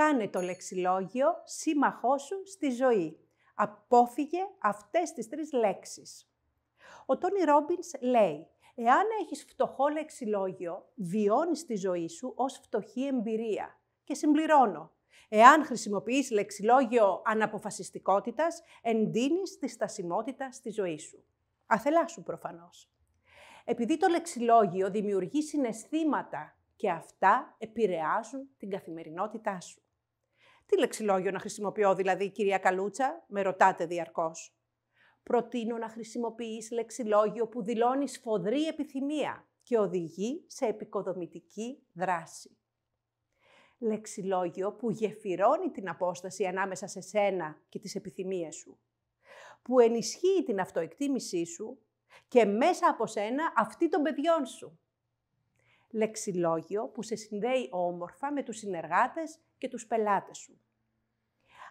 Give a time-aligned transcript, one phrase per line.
[0.00, 3.18] Κάνε το λεξιλόγιο σύμμαχό σου στη ζωή.
[3.54, 6.30] Απόφυγε αυτές τις τρεις λέξεις.
[7.06, 13.80] Ο Τόνι Ρόμπινς λέει Εάν έχεις φτωχό λεξιλόγιο, βιώνεις τη ζωή σου ως φτωχή εμπειρία.
[14.04, 14.92] Και συμπληρώνω,
[15.28, 21.24] εάν χρησιμοποιείς λεξιλόγιο αναποφασιστικότητας, εντείνεις τη στασιμότητα στη ζωή σου.
[21.66, 22.90] Αθελά σου προφανώς.
[23.64, 29.82] Επειδή το λεξιλόγιο δημιουργεί συναισθήματα και αυτά επηρεάζουν την καθημερινότητά σου.
[30.70, 34.54] Τι λεξιλόγιο να χρησιμοποιώ δηλαδή, κυρία Καλούτσα, με ρωτάτε διαρκώς
[35.22, 42.56] προτείνω να χρησιμοποιείς λεξιλόγιο που δηλώνει σφοδρή επιθυμία και οδηγεί σε επικοδομητική δράση.
[43.78, 48.78] Λεξιλόγιο που γεφυρώνει την απόσταση ανάμεσα σε σένα και τις επιθυμίες σου.
[49.62, 51.78] Που ενισχύει την αυτοεκτίμησή σου
[52.28, 54.78] και μέσα από σένα αυτή των παιδιών σου.
[55.90, 60.60] Λεξιλόγιο που σε συνδέει όμορφα με τους συνεργάτες και τους πελάτες σου.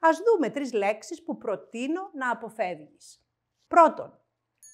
[0.00, 3.26] Ας δούμε τρεις λέξεις που προτείνω να αποφεύγεις.
[3.66, 4.20] Πρώτον,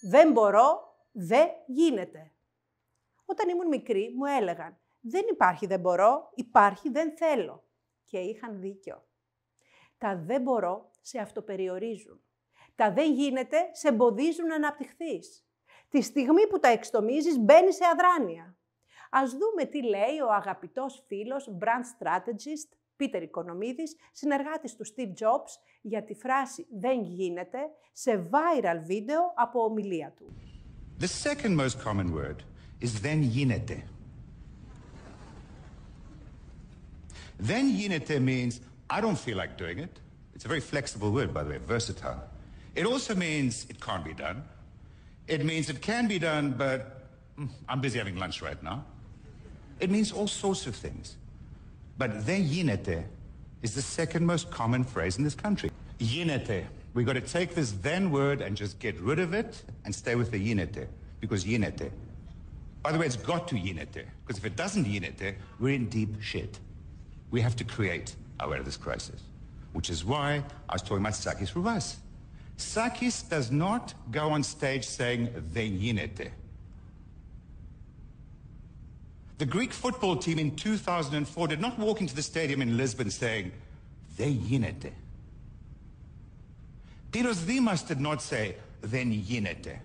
[0.00, 2.32] δεν μπορώ, δεν γίνεται.
[3.24, 7.64] Όταν ήμουν μικρή μου έλεγαν δεν υπάρχει δεν μπορώ, υπάρχει δεν θέλω.
[8.04, 9.06] Και είχαν δίκιο.
[9.98, 12.22] Τα δεν μπορώ σε αυτοπεριορίζουν.
[12.74, 15.46] Τα δεν γίνεται σε εμποδίζουν να αναπτυχθείς.
[15.88, 18.56] Τη στιγμή που τα εξτομίζεις μπαίνεις σε αδράνεια.
[19.10, 25.51] Ας δούμε τι λέει ο αγαπητός φίλος, brand strategist, Πίτερ Οικονομίδης, συνεργάτης του Steve Jobs,
[25.81, 27.59] για τη φράση «δεν γίνεται»
[27.91, 30.25] σε viral βίντεο από ομιλία του.
[30.99, 32.37] The second most common word
[32.81, 33.87] is «δεν γίνεται».
[37.37, 38.51] «Δεν γίνεται» means
[38.89, 39.99] I don't feel like doing it.
[40.33, 42.21] It's a very flexible word, by the way, versatile.
[42.75, 44.43] It also means it can't be done.
[45.27, 46.79] It means it can be done, but
[47.37, 48.85] mm, I'm busy having lunch right now.
[49.79, 51.17] It means all sorts of things.
[52.01, 53.05] But δεν γίνεται
[53.61, 55.71] is the second most common phrase in this country.
[55.99, 56.65] Γίνεται.
[56.93, 60.15] We got to take this then word and just get rid of it and stay
[60.15, 60.87] with the γίνεται.
[61.19, 61.91] Because γίνεται.
[62.83, 64.05] By the way, it's got to γίνεται.
[64.25, 66.59] Because if it doesn't γίνεται, we're in deep shit.
[67.31, 69.21] We have to create our way out of this crisis.
[69.73, 71.97] Which is why I was talking about Sakis Ruvas.
[72.57, 76.31] Sakis does not go on stage saying δεν γίνεται.
[79.38, 83.50] The Greek football team in 2004 did not walk into the stadium in Lisbon saying,
[84.16, 84.92] δεν γίνεται.
[87.12, 89.82] Tiros Dimas did not say, δεν γίνεται.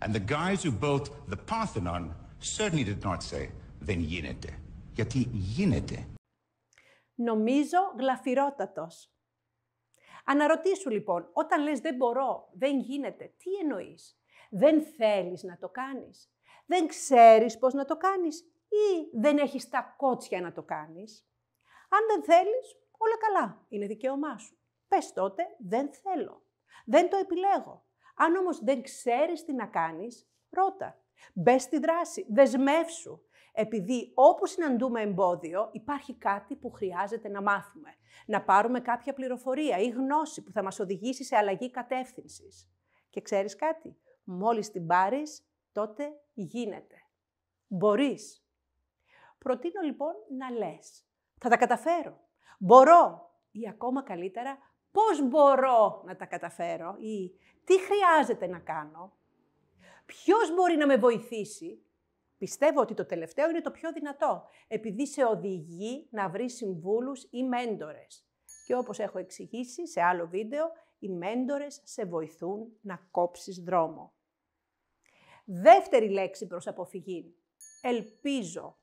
[0.00, 3.48] And the guys who built the Parthenon certainly did not say,
[3.80, 4.58] δεν γίνεται.
[4.94, 6.06] Γιατί γίνεται.
[7.14, 9.08] Νομίζω γλαφυρότατος.
[10.24, 14.18] Αναρωτήσου λοιπόν, όταν λες δεν μπορώ, δεν γίνεται, τι εννοείς;
[14.50, 16.30] Δεν θέλεις να το κάνεις.
[16.66, 21.28] Δεν ξέρεις πώς να το κάνεις ή δεν έχεις τα κότσια να το κάνεις.
[21.88, 24.58] Αν δεν θέλεις, όλα καλά, είναι δικαίωμά σου.
[24.88, 26.42] Πες τότε, δεν θέλω.
[26.84, 27.84] Δεν το επιλέγω.
[28.16, 30.98] Αν όμως δεν ξέρεις τι να κάνεις, ρώτα.
[31.34, 33.22] Μπε στη δράση, δεσμεύσου.
[33.52, 37.94] Επειδή όπου συναντούμε εμπόδιο, υπάρχει κάτι που χρειάζεται να μάθουμε.
[38.26, 42.68] Να πάρουμε κάποια πληροφορία ή γνώση που θα μας οδηγήσει σε αλλαγή κατεύθυνσης.
[43.10, 46.96] Και ξέρεις κάτι, μόλις την πάρεις, τότε γίνεται.
[47.66, 48.43] Μπορείς.
[49.44, 51.04] Προτείνω λοιπόν να λες.
[51.38, 52.20] Θα τα καταφέρω.
[52.58, 53.30] Μπορώ.
[53.50, 54.58] Ή ακόμα καλύτερα,
[54.92, 56.96] πώς μπορώ να τα καταφέρω.
[56.98, 57.30] Ή
[57.64, 59.16] τι χρειάζεται να κάνω.
[60.06, 61.82] Ποιος μπορεί να με βοηθήσει.
[62.38, 67.42] Πιστεύω ότι το τελευταίο είναι το πιο δυνατό, επειδή σε οδηγεί να βρεις συμβούλους ή
[67.42, 68.26] μέντορες.
[68.66, 74.12] Και όπως έχω εξηγήσει σε άλλο βίντεο, οι μέντορες σε βοηθούν να κόψεις δρόμο.
[75.44, 77.34] Δεύτερη λέξη προς αποφυγή.
[77.82, 78.76] Ελπίζω.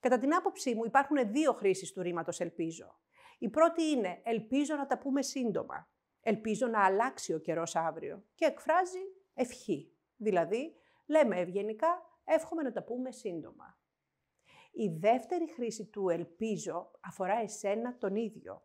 [0.00, 2.98] Κατά την άποψή μου υπάρχουν δύο χρήσεις του ρήματος ελπίζω.
[3.38, 5.88] Η πρώτη είναι ελπίζω να τα πούμε σύντομα.
[6.20, 8.24] Ελπίζω να αλλάξει ο καιρός αύριο.
[8.34, 8.98] Και εκφράζει
[9.34, 9.92] ευχή.
[10.16, 10.74] Δηλαδή,
[11.06, 13.78] λέμε ευγενικά, εύχομαι να τα πούμε σύντομα.
[14.70, 18.62] Η δεύτερη χρήση του ελπίζω αφορά εσένα τον ίδιο.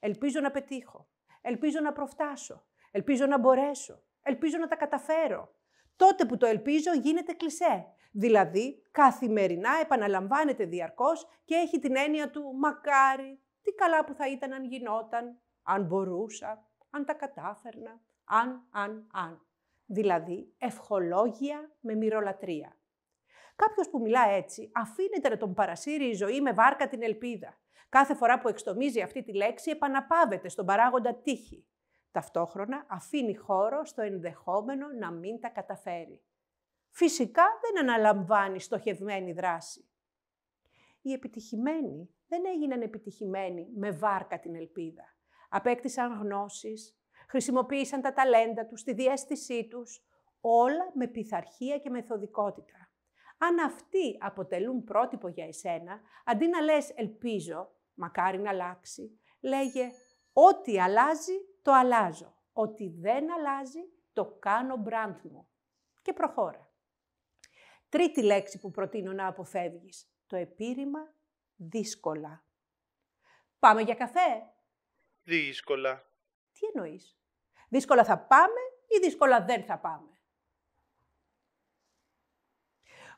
[0.00, 1.08] Ελπίζω να πετύχω.
[1.40, 2.66] Ελπίζω να προφτάσω.
[2.90, 4.02] Ελπίζω να μπορέσω.
[4.22, 5.54] Ελπίζω να τα καταφέρω.
[5.96, 7.86] Τότε που το ελπίζω γίνεται κλισέ.
[8.16, 14.52] Δηλαδή, καθημερινά επαναλαμβάνεται διαρκώς και έχει την έννοια του «μακάρι, τι καλά που θα ήταν
[14.52, 19.46] αν γινόταν, αν μπορούσα, αν τα κατάφερνα, αν, αν, αν».
[19.86, 22.76] Δηλαδή, ευχολόγια με μυρολατρεία.
[23.56, 27.58] Κάποιος που μιλά έτσι, αφήνεται να τον παρασύρει η ζωή με βάρκα την ελπίδα.
[27.88, 31.66] Κάθε φορά που εξτομίζει αυτή τη λέξη, επαναπάβεται στον παράγοντα τύχη.
[32.10, 36.22] Ταυτόχρονα αφήνει χώρο στο ενδεχόμενο να μην τα καταφέρει
[36.94, 39.88] φυσικά δεν αναλαμβάνει στοχευμένη δράση.
[41.02, 45.04] Οι επιτυχημένοι δεν έγιναν επιτυχημένοι με βάρκα την ελπίδα.
[45.48, 46.98] Απέκτησαν γνώσεις,
[47.28, 50.04] χρησιμοποίησαν τα ταλέντα τους, τη διέστησή τους,
[50.40, 52.90] όλα με πειθαρχία και μεθοδικότητα.
[53.38, 59.90] Αν αυτοί αποτελούν πρότυπο για εσένα, αντί να λες «ελπίζω», μακάρι να αλλάξει, λέγε
[60.32, 62.36] «ό,τι αλλάζει, το αλλάζω.
[62.52, 63.80] Ό,τι δεν αλλάζει,
[64.12, 65.48] το κάνω μπραντ μου».
[66.02, 66.73] Και προχώρα.
[67.94, 70.08] Τρίτη λέξη που προτείνω να αποφεύγεις.
[70.26, 71.14] Το επίρρημα
[71.56, 72.44] δύσκολα.
[73.58, 74.52] Πάμε για καφέ;
[75.22, 76.10] Δύσκολα.
[76.52, 77.18] Τι εννοείς;
[77.68, 80.18] Δύσκολα θα πάμε ή δύσκολα δεν θα πάμε;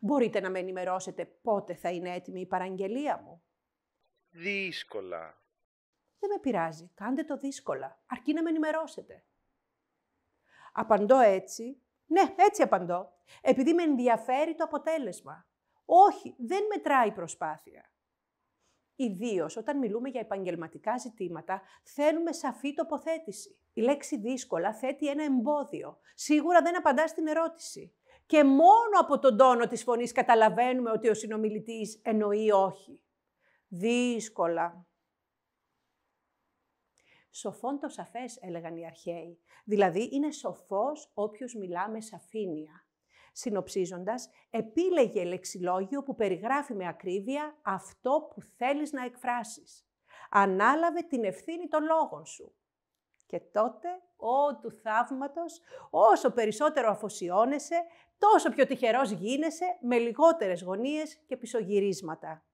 [0.00, 3.42] Μπορείτε να με ενημερώσετε πότε θα είναι έτοιμη η παραγγελία μου;
[4.30, 5.42] Δύσκολα.
[6.18, 6.90] Δεν με πειράζει.
[6.94, 8.02] Κάντε το δύσκολα.
[8.06, 9.24] Αρκεί να με ενημερώσετε.
[10.72, 11.80] Απαντώ έτσι.
[12.06, 13.12] Ναι, έτσι απαντώ.
[13.40, 15.46] Επειδή με ενδιαφέρει το αποτέλεσμα.
[15.84, 17.90] Όχι, δεν μετράει η προσπάθεια.
[18.96, 23.58] Ιδίως όταν μιλούμε για επαγγελματικά ζητήματα, θέλουμε σαφή τοποθέτηση.
[23.72, 25.98] Η λέξη δύσκολα θέτει ένα εμπόδιο.
[26.14, 27.94] Σίγουρα δεν απαντά στην ερώτηση.
[28.26, 33.02] Και μόνο από τον τόνο της φωνής καταλαβαίνουμε ότι ο συνομιλητής εννοεί όχι.
[33.68, 34.86] Δύσκολα.
[37.38, 39.40] Σοφόν το σαφές, έλεγαν οι αρχαίοι.
[39.64, 42.86] Δηλαδή, είναι σοφός όποιος μιλά με σαφήνεια.
[43.32, 49.86] Συνοψίζοντας, επίλεγε λεξιλόγιο που περιγράφει με ακρίβεια αυτό που θέλεις να εκφράσεις.
[50.30, 52.54] Ανάλαβε την ευθύνη των λόγων σου.
[53.26, 55.60] Και τότε, ό του θαύματος,
[55.90, 57.84] όσο περισσότερο αφοσιώνεσαι,
[58.18, 62.44] τόσο πιο τυχερός γίνεσαι με λιγότερες γωνίες και πισωγυρίσματα.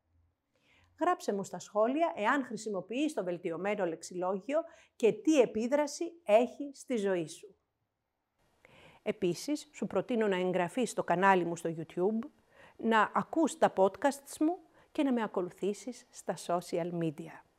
[1.02, 4.60] Γράψε μου στα σχόλια εάν χρησιμοποιείς το βελτιωμένο λεξιλόγιο
[4.96, 7.56] και τι επίδραση έχει στη ζωή σου.
[9.02, 12.28] Επίσης, σου προτείνω να εγγραφείς στο κανάλι μου στο YouTube,
[12.76, 14.58] να ακούς τα podcasts μου
[14.92, 17.51] και να με ακολουθήσεις στα social media.